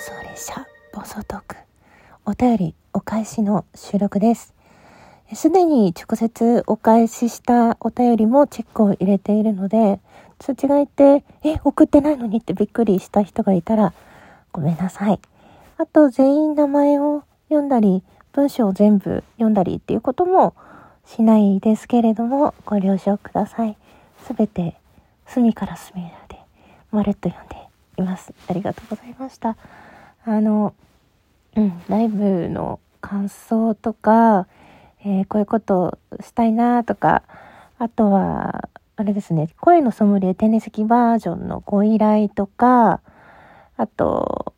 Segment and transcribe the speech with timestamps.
[0.00, 1.56] 送列車暴走トーク
[2.24, 4.54] お便りお返しの収録です
[5.34, 10.00] すでに直接お返ししたお便りもチェックを入れているので
[10.38, 13.92] 通知がいてえ送ってないのにってびっくりした人がいたら
[14.52, 15.20] ごめんなさい
[15.76, 20.54] あと全員名前を読んだり文章を全部読んだりっていうことも
[21.06, 23.76] しないですけれどもご了承ください
[24.26, 24.76] すべて
[25.26, 26.38] 隅から隅まで
[26.90, 28.32] まるっと読んでいます。
[28.48, 29.56] ありがとうございました。
[30.24, 30.74] あの、
[31.56, 34.46] うん、ライブの感想とか、
[35.04, 37.22] えー、こういうことしたいなとか、
[37.78, 43.00] あとは、あれですね、声のソムリエ天然石バージョンのご依頼とか、
[43.78, 44.54] あと、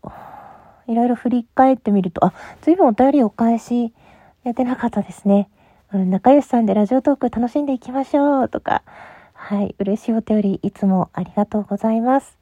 [0.89, 3.93] いろいろ振り返ってみると、あ、随分お便りお返し
[4.43, 5.49] やってなかったですね。
[5.93, 8.83] うん、仲良しさんでラジオトーク楽しんでいきましょうとか、
[9.35, 12.37] はい、嬉しいお便りいつもありがとうございます。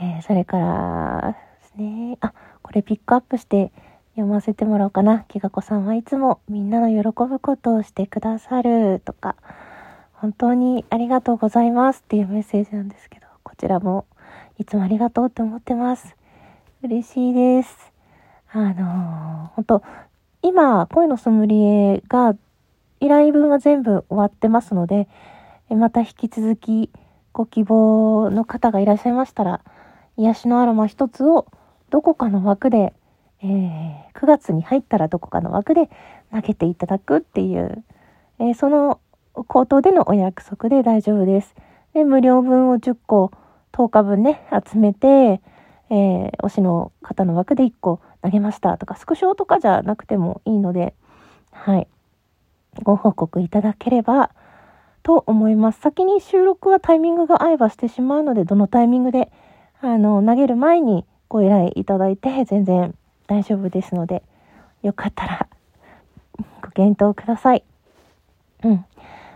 [0.00, 1.36] えー、それから
[1.76, 2.32] ですね、あ、
[2.62, 3.72] これピックアップして
[4.14, 5.20] 読ませてもらおうかな。
[5.28, 9.36] きがこさんはいつもみんなの喜ぶことをしてくださるとか、
[10.12, 14.06] 本当にありがとうございますっていうメッセージなんですけど、こちらも
[14.58, 16.16] いつもありがとうって思ってます。
[16.82, 17.92] 嬉しいです。
[18.52, 19.82] あのー、本当
[20.42, 22.34] 今、声のソムリエが
[22.98, 25.08] 依頼文は全部終わってますので、
[25.70, 26.90] また引き続き
[27.32, 29.60] ご希望の方がいらっしゃいましたら、
[30.16, 31.46] 癒しのアロマ一つを
[31.90, 32.92] どこかの枠で、
[33.42, 35.90] えー、9月に入ったらどこかの枠で
[36.32, 37.84] 投げていただくっていう、
[38.38, 39.00] えー、その
[39.34, 41.54] 口頭でのお約束で大丈夫です。
[41.94, 43.30] で、無料分を10個、
[43.72, 45.40] 10日分ね、集めて、
[45.90, 50.94] えー、推しの方の枠で1個投げましたとか、スクショとかじゃなくてもいいので、
[51.50, 51.88] はい。
[52.84, 54.30] ご報告いただければ
[55.02, 55.80] と思います。
[55.80, 59.32] 先に収録はタイミングが合えばしてしまうので、どのタイミングで
[59.82, 62.92] あの、投げる前にご依頼いただいて全然
[63.28, 64.24] 大丈夫ですので、
[64.82, 65.46] よかったら
[66.60, 67.62] ご検討ください。
[68.64, 68.84] うん。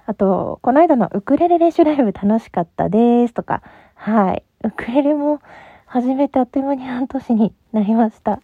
[0.06, 3.62] あと、この間のウクレレ練習ライブ楽しかったですとか、
[3.94, 4.43] はい。
[4.65, 5.41] ウクレレも
[5.87, 8.41] 始めてあっという間に半年になりました。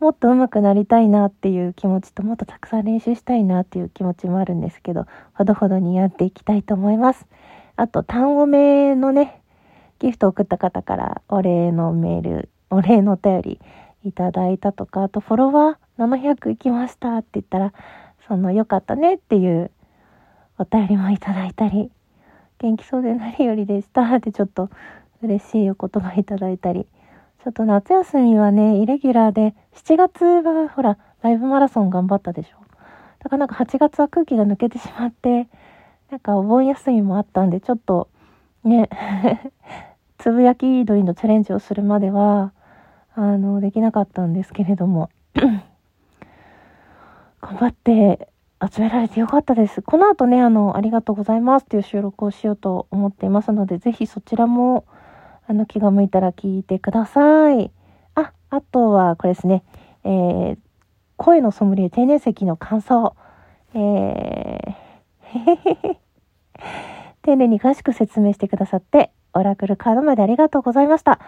[0.00, 7.24] もっと上手くなりたいなっていう気持ちと、もっとたくさん練習したいなっていう気持ちもあるんですけど、ほどほどにやっていきたいと思います。
[7.76, 9.40] あと、単語名のね、
[10.00, 13.60] ギフトを送った方からお礼のメール、お礼のお便り
[14.04, 17.72] いただいたとか、あとフォロワー700行きましたって言ったら、
[18.26, 19.70] その良かったねっていう
[20.58, 21.90] お便りもいただいたり、
[22.58, 24.70] 元気そうで何よりでしたってちょっと
[25.22, 26.86] 嬉しいお言葉いただいたり、
[27.42, 32.60] ちょっと夏休みはね、イレギュラーで、7月はほら、ライブマラソン頑張ったでしょ。
[33.22, 35.48] だからなんか8月は空気が抜けてしまって、
[36.10, 38.08] なんかお盆休みもあったんで、ちょっと、
[38.64, 38.88] ね、
[40.18, 42.52] つぶやき鳥のチャレンジをするまでは、
[43.22, 45.10] あの、できなかったんですけれども、
[47.42, 48.30] 頑張って
[48.66, 49.82] 集められてよかったです。
[49.82, 54.86] この後ね、あの、ありがとうございますっていう収録をしようと思っていますので、ぜひそちらも、
[55.46, 57.70] あの、気が向いたら聞いてください。
[58.14, 59.64] あ、あとは、これですね、
[60.04, 60.58] えー、
[61.18, 63.14] 声のソムリエ定年席の感想。
[63.74, 65.96] えー、
[67.20, 71.20] 丁寧に詳しく説明してくださってオラクルカードまでありがとうございました。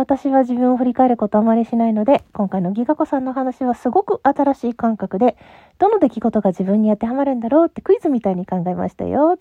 [0.00, 5.36] 私は自分を振り返ることあまりしないので、今回のギガ子さんの話はすごく新しい感覚で、
[5.78, 9.36] どの出来事が自分に当てはまるんだろうってクイズみたいに考えましたよ。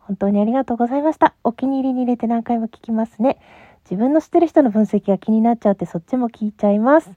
[0.00, 1.34] 本当にありがとうございました。
[1.44, 3.38] お気に入りに入れて何回も聞きますね。
[3.84, 7.10] 自分の知ってる人の分析が気になっちゃってそっちも聞いちゃいます。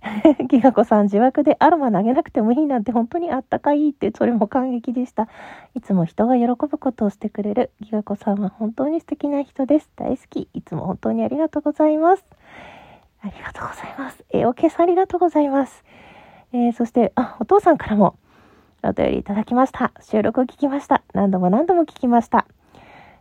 [0.48, 5.28] ギガ子さん自枠でアロマ投げなくてもいいなんて本当にあったかいってそれも感激でした。
[5.74, 9.90] いつも人が喜ぶことをしてくれるギガ子さんは本当に素敵な人です。
[9.96, 10.48] 大好き。
[10.54, 12.24] いつも本当にありがとうございます。
[13.20, 14.24] ありがとうございます。
[14.30, 15.84] えおけさんありがとうございます。
[16.52, 18.18] えー、そして、あ、お父さんからも
[18.82, 19.92] お便りいただきました。
[20.00, 21.02] 収録を聞きました。
[21.12, 22.46] 何度も何度も聞きました。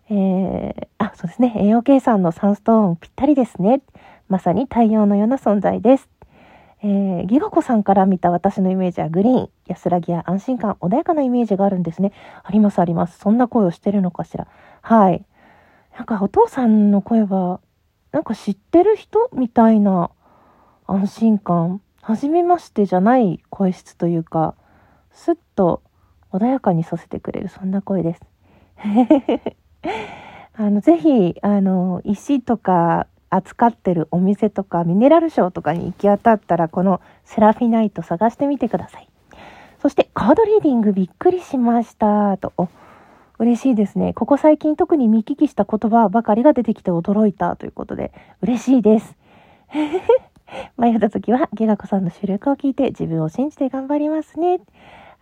[0.10, 1.54] えー、あ、そうですね。
[1.58, 3.82] AOK さんのサンストーンぴったりですね。
[4.30, 6.10] まさに太陽のような存在です。
[6.84, 12.14] えー、ギガ子さんから見た私のイメージはグリーン、安らぎや安心感、穏やかなイメージがあるんですね。
[12.44, 13.18] ありますあります。
[13.18, 14.48] そんな声をしてるのかしら。
[14.82, 15.26] はい。
[15.98, 17.60] なんかお父さんの声は、
[18.12, 20.12] なんか知ってる人みたいな
[20.88, 21.82] 安心感。
[22.02, 24.56] 初めましてじゃない声質というか、
[25.12, 25.82] すっと
[26.32, 28.22] 穏やかにさせてくれる、そんな声です。
[30.56, 39.10] あの、ぜひ、あの、石とか扱ってるお店とかミネラルショーとかに行き当たったらこのセラフィナイト探してみてください。
[39.82, 42.54] そしてカードリーディングびっくりしましたと。
[43.40, 44.14] 嬉しいですね。
[44.14, 48.12] ここ最近特に見聞きした言葉ばかりが出てきて驚いたということで
[48.42, 49.16] 嬉しいです。
[50.78, 54.60] 迷った時は、ゲガコさんの収録を聞いて自分を信じて頑張りますね。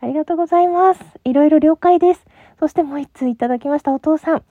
[0.02, 1.04] ありがとうございます。
[1.24, 2.26] いろいろ了解です。
[2.60, 4.44] そしてもう一通いただきましたお父さん。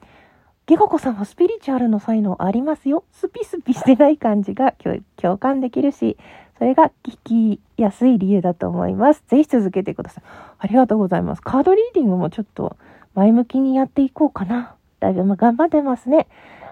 [0.67, 3.05] ゲガコさんはスピリチュアルの才能ありますよ。
[3.13, 4.75] スピスピしてない感じが
[5.17, 6.17] 共感できるし、
[6.59, 9.23] それが聞きやすい理由だと思います。
[9.29, 10.25] ぜひ続けてください。
[10.59, 11.43] ありがとうございます。
[11.43, 12.77] カードリーディングもちょっと
[13.15, 14.75] 前向きにやっていこうかな。
[15.01, 16.27] だいぶ頑張ってますね。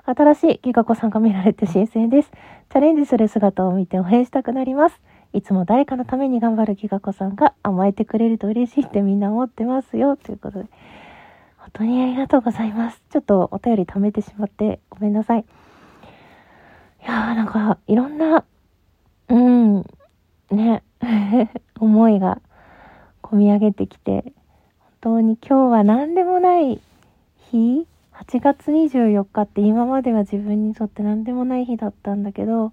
[0.04, 2.30] 新しいギガ子さんが見られて新鮮です。
[2.70, 5.00] チャレンジする姿を見て応援したくなります。
[5.32, 10.16] いつも誰かのために頑張るギガ子さんが甘えてくれると嬉しいってみんな思ってますよ。
[10.16, 10.68] ということで。
[11.58, 13.00] 本当にありがとうございます。
[13.10, 15.40] ちょっとお便り貯めてしまってごめんなさい。
[15.40, 18.44] いやーなんかいろんな、
[19.28, 19.84] うん、
[20.50, 20.82] ね、
[21.78, 22.40] 思いが
[23.22, 24.32] 込み上げてきて、
[25.02, 26.80] 当に今日は何でもない
[27.50, 32.72] 日 ?8 月24日って今までは自分にとって何でもない日だったんだけど、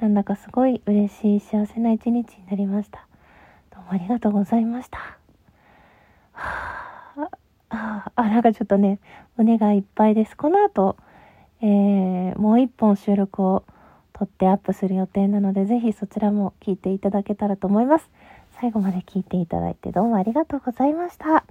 [0.00, 3.06] なんだかすごい嬉しい幸せな一日になりました。
[3.70, 4.98] どうもありがとうございました。
[6.32, 7.30] は
[7.68, 8.98] ああ、なんかちょっとね、
[9.36, 10.36] 胸がいっぱいです。
[10.36, 10.96] この後、
[11.60, 13.62] えー、もう一本収録を
[14.12, 18.10] 撮ってアップする予定なので、ぜひそちらも聞いていただけたらと思います。
[18.62, 21.44] 最後まで聞いていただいてどうもありがとうございました。